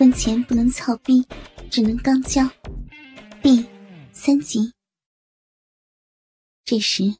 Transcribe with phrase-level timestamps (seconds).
[0.00, 1.26] 婚前不能操逼，
[1.70, 2.50] 只能刚交。
[3.42, 3.66] 第
[4.14, 4.72] 三级。
[6.64, 7.16] 这时，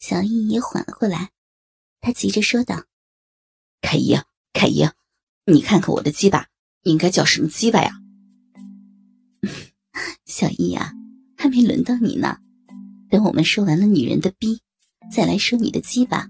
[0.00, 1.30] 小易也缓了过来，
[2.00, 2.86] 他急着说道
[3.80, 4.16] ：“凯姨，
[4.52, 4.84] 凯姨，
[5.46, 6.48] 你看看我的鸡巴，
[6.82, 8.00] 应该叫什么鸡巴呀？”
[10.26, 10.92] 小易呀，
[11.38, 12.38] 还没轮到你呢，
[13.10, 14.60] 等我们说完了女人的逼，
[15.08, 16.26] 再来说你的鸡巴。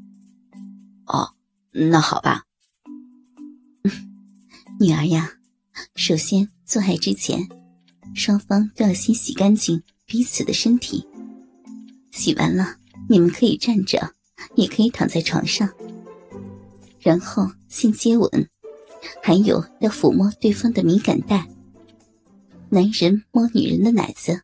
[1.06, 1.34] 哦，
[1.70, 2.44] 那好吧。
[4.78, 5.30] 女儿呀，
[5.96, 7.48] 首先做爱之前，
[8.14, 11.06] 双方都要先洗干净彼此的身体。
[12.12, 12.76] 洗完了，
[13.08, 14.14] 你们可以站着，
[14.54, 15.68] 也可以躺在床上。
[17.00, 18.48] 然后先接吻，
[19.22, 21.46] 还有要抚摸对方的敏感带。
[22.70, 24.42] 男人摸女人的奶子，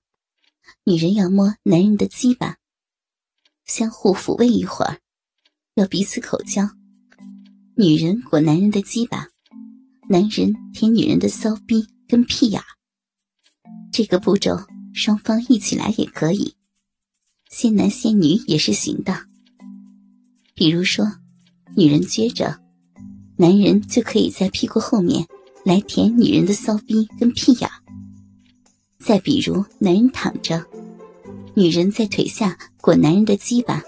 [0.85, 2.57] 女人要摸男人的鸡巴。
[3.65, 4.99] 相互抚慰一会儿，
[5.75, 6.69] 要彼此口交。
[7.77, 9.30] 女人裹男人的鸡巴。
[10.13, 12.61] 男人舔女人的骚逼跟屁眼
[13.93, 14.59] 这个步骤
[14.93, 16.53] 双方一起来也可以，
[17.49, 19.17] 先男先女也是行的。
[20.53, 21.07] 比如说，
[21.77, 22.59] 女人撅着，
[23.37, 25.25] 男人就可以在屁股后面
[25.65, 27.71] 来舔女人的骚逼跟屁眼
[28.99, 30.67] 再比如，男人躺着，
[31.55, 33.81] 女人在腿下裹男人的鸡巴，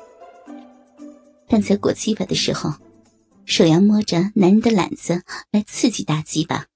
[1.48, 2.72] 但在裹鸡巴的时候。
[3.44, 6.66] 手要摸着男人的懒子来刺激大鸡巴。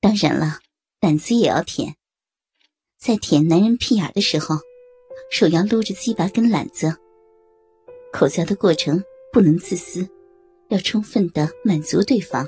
[0.00, 0.60] 当然了，
[1.00, 1.96] 胆子也要舔。
[2.98, 4.56] 在舔男人屁眼的时候，
[5.30, 6.96] 手要撸着鸡巴跟懒子。
[8.12, 10.08] 口交的过程不能自私，
[10.68, 12.44] 要充分的满足对方。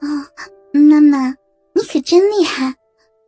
[0.00, 0.06] 哦，
[0.72, 1.30] 妈妈，
[1.72, 2.74] 你可真厉害！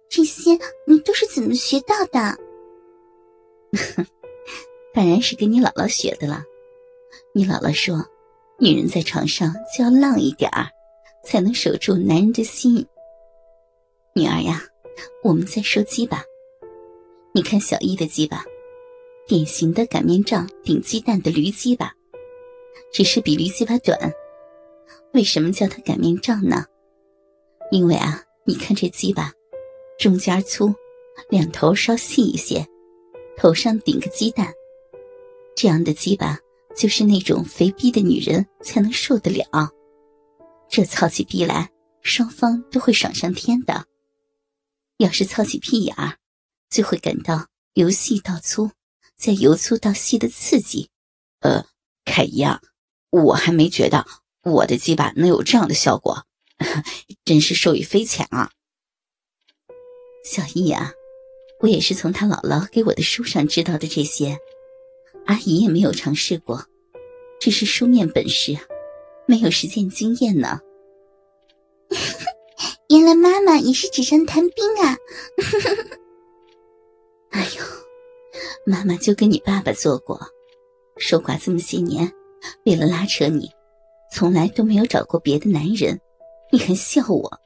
[0.09, 2.39] 这些你都是怎么学到的？
[4.93, 6.45] 当然是跟你姥姥学的了。
[7.35, 8.05] 你姥姥说
[8.61, 10.69] ：“女人在床上就要浪一点儿，
[11.25, 12.87] 才能守住男人的心。”
[14.15, 14.63] 女儿呀，
[15.25, 16.23] 我们再说鸡巴。
[17.33, 18.45] 你看小易的鸡巴，
[19.27, 21.91] 典型的擀面杖顶鸡蛋的驴鸡巴，
[22.93, 23.99] 只是比驴鸡巴短。
[25.15, 26.67] 为什么叫它擀面杖呢？
[27.71, 29.33] 因为啊，你看这鸡巴，
[29.99, 30.75] 中间粗，
[31.31, 32.67] 两头稍细一些，
[33.39, 34.53] 头上顶个鸡蛋，
[35.57, 36.39] 这样的鸡巴。
[36.77, 39.71] 就是那种肥逼的女人才能受得了，
[40.69, 41.71] 这操起逼来，
[42.03, 43.87] 双方都会爽上天的。
[44.99, 46.17] 要是操起屁眼儿，
[46.71, 48.71] 就会感到由细到粗，
[49.17, 50.91] 再由粗到细的刺激。
[51.41, 51.67] 呃，
[52.05, 52.61] 凯姨啊，
[53.11, 54.07] 我还没觉得
[54.43, 56.25] 我的鸡巴能有这样的效果，
[57.25, 58.51] 真是受益匪浅啊。
[60.25, 60.93] 小易啊，
[61.61, 64.39] 我也是从他姥姥给我的书上知道的这些。
[65.27, 66.65] 阿姨也没有尝试过，
[67.41, 68.57] 只是书面本事，
[69.27, 70.61] 没有实践经验呢。
[72.89, 74.97] 原来妈妈也是纸上谈兵啊！
[77.31, 77.63] 哎呦，
[78.67, 80.21] 妈妈就跟你爸爸做过，
[80.99, 82.13] 守寡这么些年，
[82.67, 83.51] 为了拉扯你，
[84.13, 85.99] 从来都没有找过别的男人，
[86.51, 87.41] 你还笑我？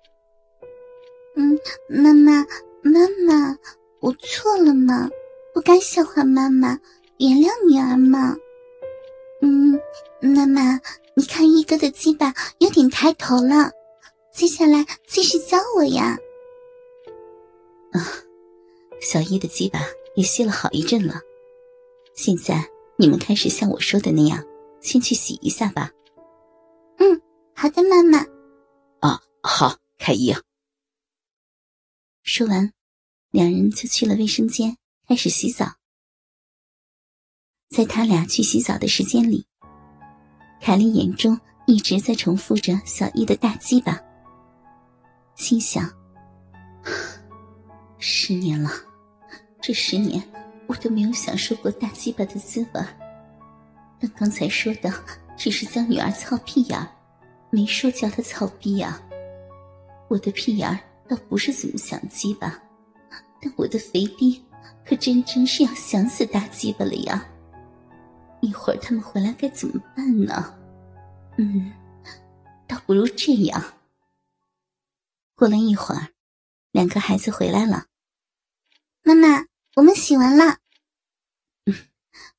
[1.36, 1.56] 嗯，
[1.88, 2.44] 妈妈，
[2.82, 3.56] 妈妈，
[4.00, 5.08] 我错了嘛，
[5.54, 6.80] 不该笑话妈妈。
[7.18, 8.36] 原谅女儿嘛，
[9.40, 9.80] 嗯，
[10.20, 10.78] 妈妈，
[11.14, 13.72] 你看一哥的鸡巴有点抬头了，
[14.34, 16.18] 接下来继续教我呀。
[17.92, 18.00] 啊，
[19.00, 19.80] 小一的鸡巴
[20.14, 21.20] 也吸了好一阵了，
[22.14, 22.68] 现在
[22.98, 24.44] 你们开始像我说的那样，
[24.82, 25.90] 先去洗一下吧。
[26.98, 27.22] 嗯，
[27.54, 28.18] 好的，妈妈。
[29.00, 30.34] 啊，好，凯伊。
[32.22, 32.70] 说完，
[33.30, 34.76] 两人就去了卫生间，
[35.08, 35.76] 开始洗澡。
[37.68, 39.44] 在他俩去洗澡的时间里，
[40.60, 44.00] 凯莉眼中一直在重复着小易的大鸡巴，
[45.34, 45.90] 心想：
[47.98, 48.70] 十年了，
[49.60, 50.22] 这十年
[50.68, 52.80] 我都没有享受过大鸡巴的滋味。
[53.98, 54.92] 但刚才说的
[55.36, 56.88] 只是教女儿操屁眼
[57.50, 59.02] 没说教她操逼呀。
[60.08, 60.78] 我的屁眼
[61.08, 62.62] 倒不是怎么想鸡巴，
[63.42, 64.40] 但我的肥逼
[64.84, 67.26] 可真真是要想死大鸡巴了呀。
[68.46, 70.56] 一会儿他们回来该怎么办呢？
[71.36, 71.72] 嗯，
[72.68, 73.74] 倒不如这样。
[75.34, 76.10] 过了一会儿，
[76.70, 77.86] 两个孩子回来了。
[79.02, 80.58] 妈妈，我们洗完了。
[81.64, 81.74] 嗯，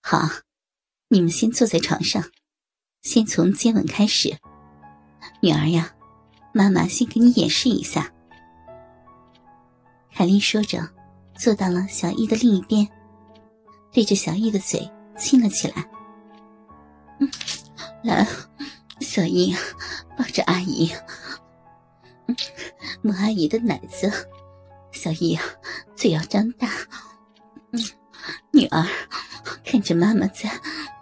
[0.02, 0.22] 好，
[1.10, 2.24] 你们先坐在床上，
[3.02, 4.38] 先从接吻开始。
[5.42, 5.94] 女儿呀，
[6.54, 8.14] 妈妈先给你演示一下。
[10.14, 10.90] 凯莉说着，
[11.36, 12.88] 坐到了小易的另一边，
[13.92, 14.90] 对着小易的嘴。
[15.20, 15.90] 亲了起来，
[18.04, 18.28] 来，
[19.02, 19.56] 小英
[20.18, 20.92] 抱着阿姨，
[23.02, 24.12] 摸阿姨的奶子，
[24.92, 25.44] 小姨啊，
[25.96, 26.70] 嘴要张大。
[27.72, 27.84] 嗯，
[28.52, 28.88] 女儿，
[29.66, 30.50] 看着妈妈在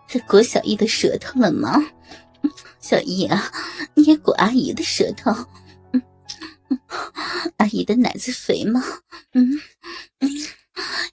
[0.08, 1.84] 在裹小姨的舌头了吗？
[2.80, 3.52] 小姨啊，
[3.94, 5.32] 你也裹阿姨的舌头。
[5.92, 6.02] 嗯，
[7.58, 8.82] 阿姨的奶子肥吗？
[9.34, 9.60] 嗯
[10.20, 10.30] 嗯，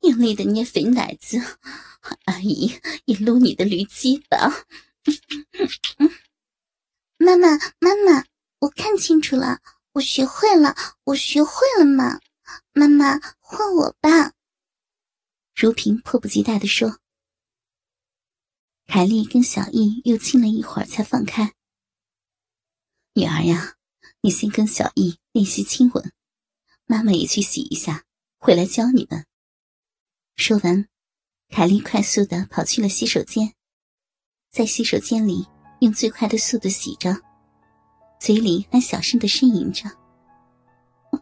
[0.03, 1.41] 用力的捏肥奶子，
[2.27, 2.73] 阿姨
[3.07, 4.65] 也撸你的驴鸡吧。
[7.19, 8.25] 妈妈，妈妈，
[8.61, 9.61] 我看清楚了，
[9.93, 12.21] 我学会了，我学会了嘛！
[12.73, 14.33] 妈妈，换我吧。
[15.55, 16.99] 如萍迫不及待地说。
[18.87, 21.55] 凯莉跟小易又亲了一会儿，才放开。
[23.15, 23.77] 女儿呀，
[24.23, 26.13] 你先跟小易练习亲吻，
[26.87, 28.05] 妈妈也去洗一下，
[28.39, 29.27] 回来教你们。
[30.37, 30.89] 说完，
[31.49, 33.55] 凯莉快速的跑去了洗手间，
[34.53, 35.49] 在洗手间里
[35.81, 37.17] 用最快的速度洗着，
[38.21, 39.89] 嘴里还小声的呻吟着：“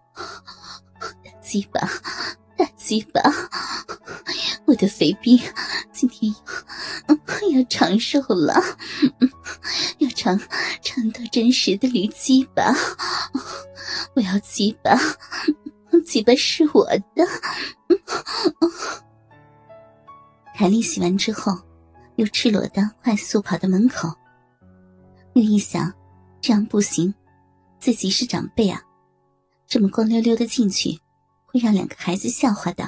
[1.25, 1.81] 大鸡巴，
[2.59, 3.23] 大鸡巴，
[4.67, 5.41] 我的肥逼
[5.93, 6.35] 今天
[7.07, 7.15] 要
[7.57, 8.61] 要长寿了，
[9.99, 10.37] 要长
[10.83, 12.75] 长到真实的驴鸡巴，
[14.17, 14.99] 我要鸡巴，
[16.05, 16.85] 鸡巴是我
[17.15, 17.25] 的。”
[20.59, 21.57] 凯莉洗完之后，
[22.21, 24.13] 又赤裸的快速跑到门口。
[25.33, 25.91] 又一想，
[26.39, 27.15] 这样不行，
[27.79, 28.83] 自己是长辈啊，
[29.67, 31.01] 这么光溜溜的进去，
[31.47, 32.85] 会让两个孩子笑话的。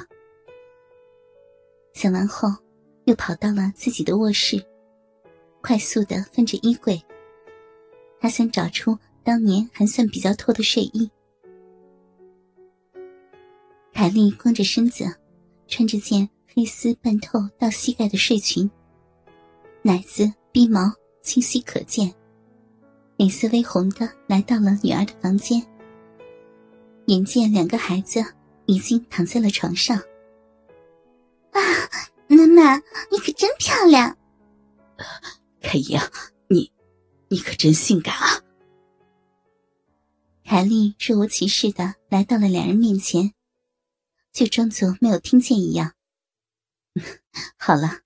[1.95, 2.47] 想完后，
[3.05, 4.63] 又跑到了自己的卧室，
[5.61, 7.03] 快速的翻着衣柜。
[8.19, 11.09] 他想找出当年还算比较透的睡衣。
[13.93, 15.11] 凯莉光着身子，
[15.67, 16.29] 穿着件。
[16.55, 18.69] 黑丝半透到膝盖的睡裙，
[19.85, 22.13] 奶子、鼻毛清晰可见，
[23.17, 25.61] 脸色微红的来到了女儿的房间。
[27.07, 28.23] 眼见两个孩子
[28.65, 29.97] 已经躺在了床上，
[31.51, 31.59] 啊，
[32.29, 32.77] 妈妈，
[33.11, 34.17] 你可真漂亮！
[35.61, 36.09] 凯姨啊，
[36.47, 36.71] 你，
[37.27, 38.41] 你可真性感啊！
[40.45, 43.33] 凯莉若无其事的来到了两人面前，
[44.31, 45.91] 就装作没有听见一样。
[47.59, 47.99] 好了，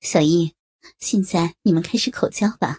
[0.00, 0.54] 小易，
[0.98, 2.78] 现在你们开始口交吧。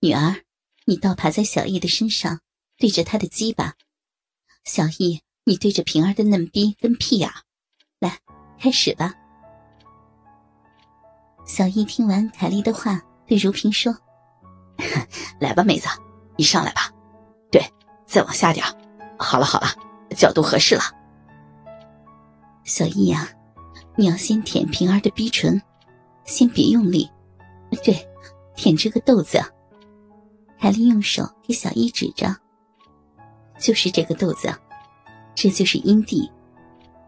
[0.00, 0.42] 女儿，
[0.84, 2.40] 你倒爬在小易的身上，
[2.76, 3.72] 对着他的鸡巴；
[4.64, 7.30] 小易，你对着平儿的嫩逼跟屁眼。
[7.98, 8.18] 来，
[8.58, 9.14] 开始吧。
[11.46, 13.96] 小易听完凯莉的话，对如萍说
[15.40, 15.88] ：“来吧，妹子，
[16.36, 16.90] 你上来吧。
[17.50, 17.62] 对，
[18.06, 18.64] 再往下点。
[19.18, 19.68] 好了好了，
[20.16, 20.82] 角度合适了。
[22.64, 23.28] 小易呀。”
[23.94, 25.60] 你要先舔平儿的逼唇，
[26.32, 27.06] 先别用力。
[27.84, 27.94] 对，
[28.56, 29.38] 舔这个豆子。
[30.58, 32.34] 凯莉用手给小易指着，
[33.58, 34.48] 就是这个豆子，
[35.34, 36.30] 这就是阴蒂。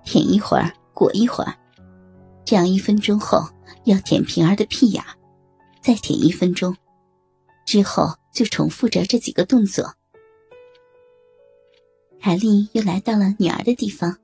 [0.05, 1.55] 舔一会儿，裹一会儿，
[2.45, 3.49] 这样一分钟后
[3.85, 5.03] 要舔平儿的屁眼，
[5.81, 6.77] 再舔一分钟，
[7.65, 9.95] 之后就重复着这几个动作。
[12.21, 14.19] 凯莉又来到了女儿的地方，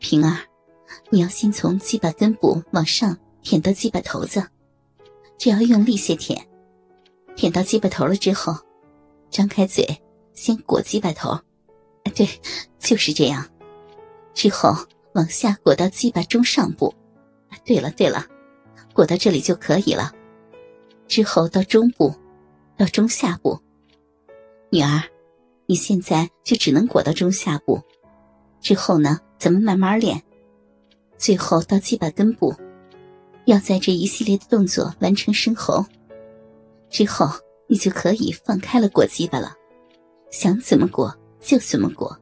[0.00, 0.38] 平儿。
[1.10, 4.42] 你要先从鸡巴根部往上舔到鸡巴头子，
[5.36, 6.44] 只要用力些舔，
[7.36, 8.56] 舔到鸡巴头了之后，
[9.30, 9.86] 张开嘴
[10.32, 11.38] 先裹鸡巴头，
[12.14, 12.26] 对，
[12.78, 13.46] 就是这样。
[14.32, 14.74] 之后
[15.12, 16.92] 往下裹到鸡巴中上部，
[17.66, 18.26] 对了对了，
[18.94, 20.10] 裹到这里就可以了。
[21.06, 22.14] 之后到中部，
[22.78, 23.60] 到中下部。
[24.70, 25.02] 女儿，
[25.66, 27.82] 你现在就只能裹到中下部，
[28.62, 30.22] 之后呢，咱们慢慢练。
[31.18, 32.54] 最后到鸡巴根部，
[33.46, 35.84] 要在这一系列的动作完成生喉
[36.90, 37.28] 之后，
[37.66, 39.52] 你就可以放开了裹鸡巴了，
[40.30, 42.16] 想怎么裹就怎么裹。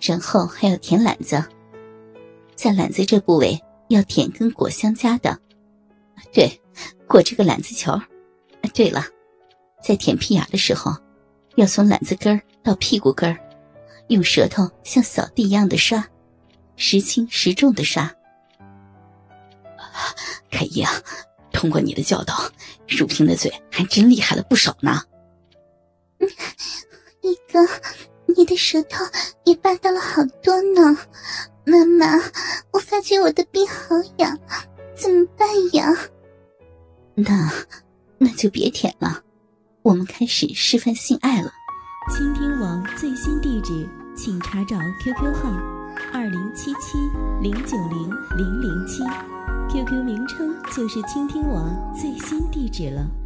[0.00, 1.42] 然后还要舔懒子，
[2.56, 5.38] 在懒子这部位要舔跟裹相加的，
[6.32, 6.60] 对，
[7.06, 7.92] 裹这个懒子球。
[8.74, 9.04] 对了，
[9.84, 10.92] 在舔屁眼的时候，
[11.56, 13.36] 要从懒子根到屁股根，
[14.08, 16.04] 用舌头像扫地一样的刷。
[16.74, 18.10] 时轻时重的刷，
[20.50, 20.92] 凯姨啊，
[21.52, 22.50] 通过你的教导，
[22.88, 25.02] 如萍的嘴还真厉害了不少呢。
[26.18, 26.28] 嗯
[27.22, 27.60] 一哥，
[28.36, 29.04] 你的舌头
[29.44, 30.98] 也霸道了好多呢。
[31.64, 32.20] 妈妈，
[32.72, 34.36] 我发觉我的病好痒，
[34.96, 35.86] 怎么办呀？
[37.14, 37.52] 那
[38.18, 39.22] 那就别舔了，
[39.82, 41.52] 我们开始示范性爱了。
[42.10, 45.52] 倾听网最新地址，请查找 QQ 号。
[46.12, 46.98] 二零七七
[47.40, 49.04] 零九零零零七
[49.72, 53.21] ，QQ 名称就是倾听网最新地址了。